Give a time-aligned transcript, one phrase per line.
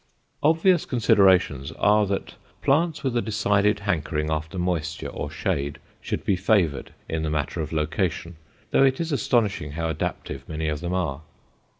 [0.41, 6.35] Obvious considerations are that plants with a decided hankering after moisture or shade should be
[6.35, 8.37] favored in the matter of location,
[8.71, 11.21] though it is astonishing how adaptive many of them are.